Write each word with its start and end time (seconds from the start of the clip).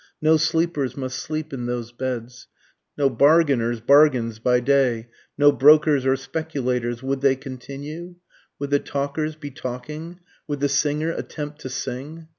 no 0.19 0.35
sleepers 0.35 0.97
must 0.97 1.19
sleep 1.19 1.53
in 1.53 1.67
those 1.67 1.91
beds, 1.91 2.47
No 2.97 3.07
bargainers' 3.07 3.81
bargains 3.81 4.39
by 4.39 4.59
day 4.59 5.09
no 5.37 5.51
brokers 5.51 6.07
or 6.07 6.15
speculators 6.15 7.03
would 7.03 7.21
they 7.21 7.35
continue? 7.35 8.15
Would 8.57 8.71
the 8.71 8.79
talkers 8.79 9.35
be 9.35 9.51
talking? 9.51 10.19
would 10.47 10.59
the 10.59 10.69
singer 10.69 11.11
attempt 11.11 11.61
to 11.61 11.69
sing? 11.69 12.29